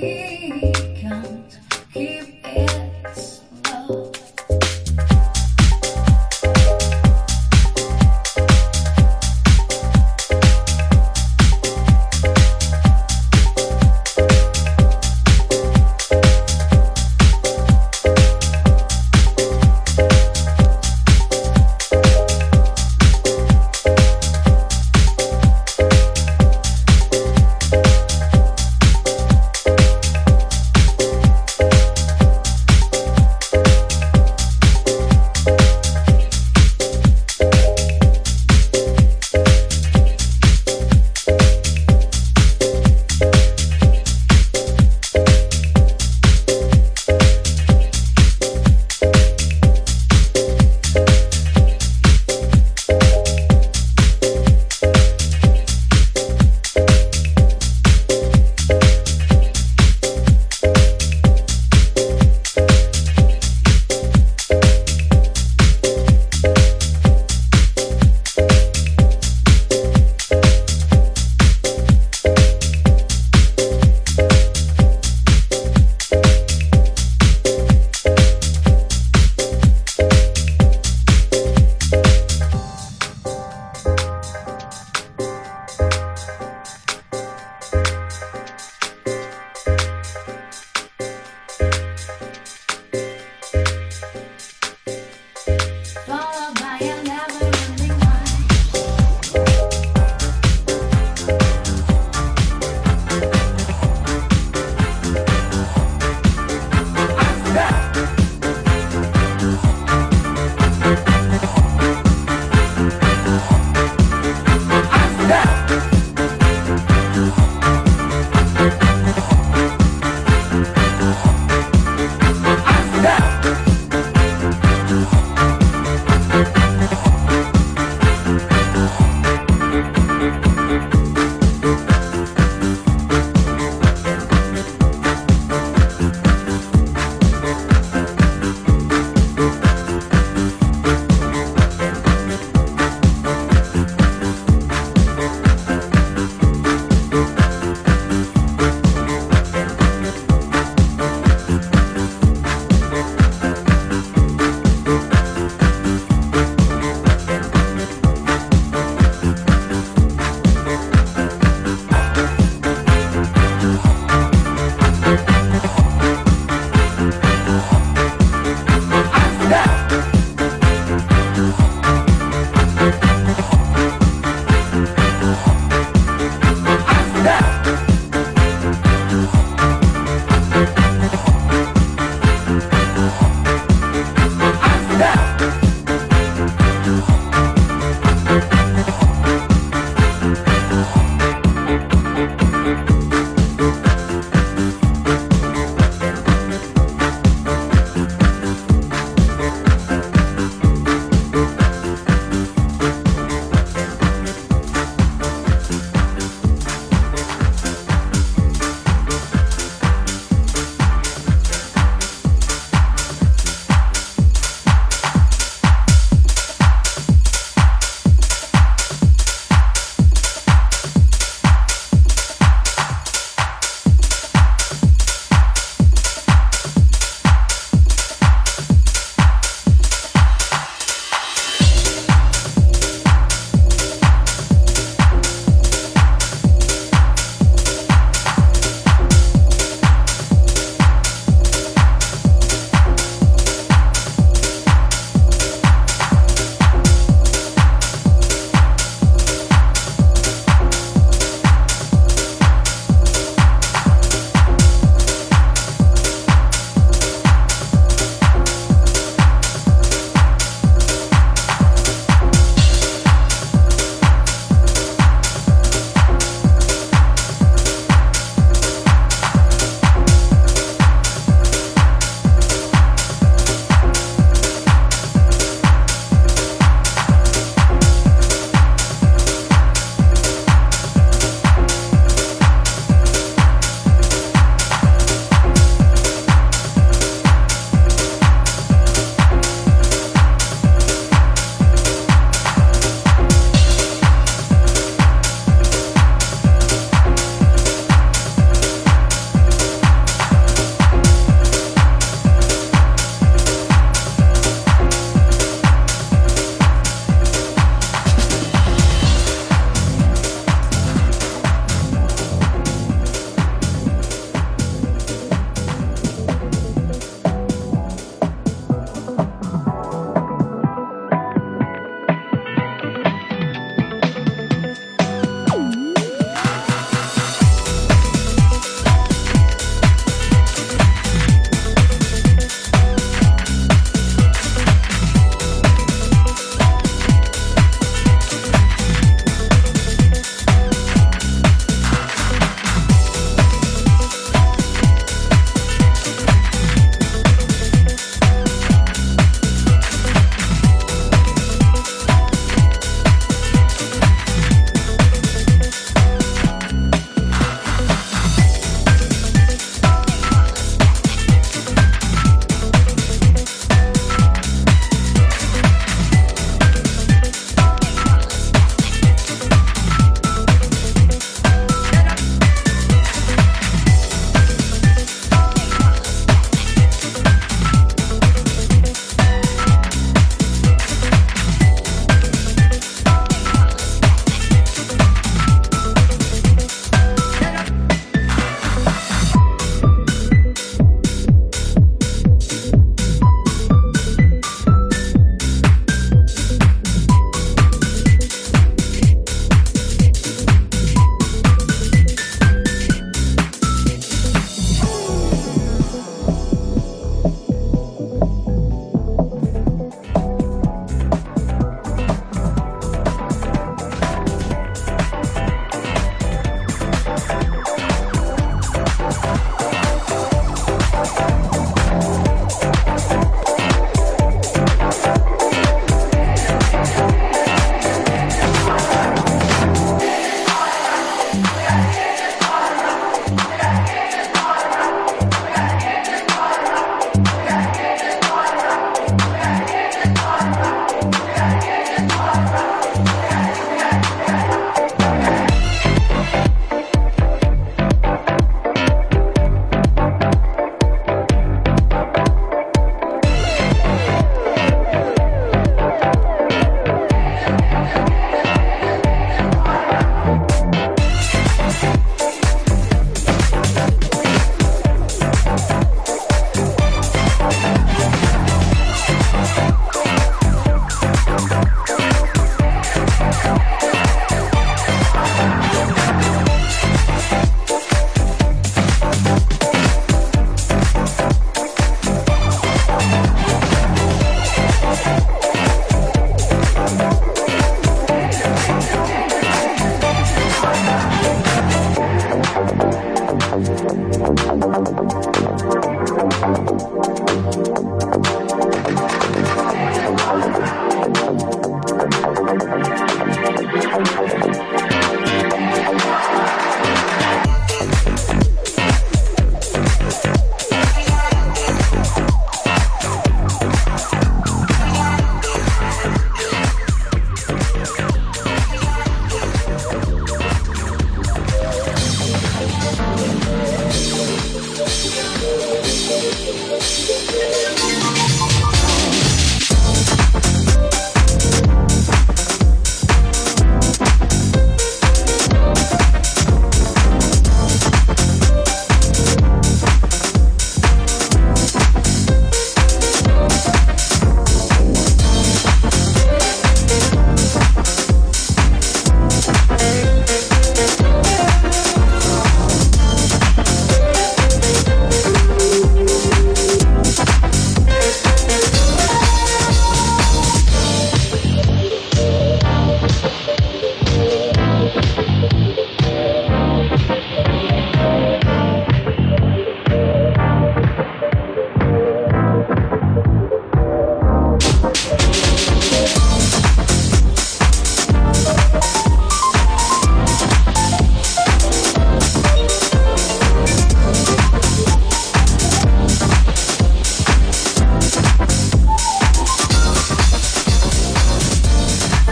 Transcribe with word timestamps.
You. 0.00 0.27